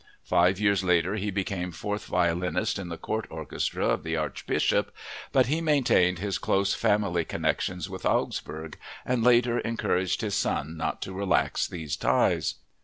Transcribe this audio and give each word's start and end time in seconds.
Five 0.23 0.59
years 0.59 0.83
later 0.83 1.13
he 1.13 1.29
became 1.29 1.71
fourth 1.71 2.05
violinist 2.07 2.79
in 2.79 2.89
the 2.89 2.97
court 2.97 3.27
orchestra 3.29 3.85
of 3.89 4.01
the 4.01 4.17
archbishop, 4.17 4.91
but 5.31 5.45
he 5.45 5.61
maintained 5.61 6.17
his 6.17 6.39
close 6.39 6.73
family 6.73 7.23
connections 7.23 7.87
with 7.87 8.03
Augsburg 8.03 8.79
and 9.05 9.23
later 9.23 9.59
encouraged 9.59 10.21
his 10.21 10.33
son 10.33 10.75
not 10.75 11.03
to 11.03 11.13
relax 11.13 11.67
these 11.67 11.95
ties. 11.95 12.55